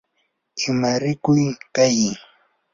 imarikuq 0.69 1.47
kay 1.75 1.99